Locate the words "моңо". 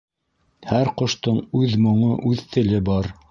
1.87-2.11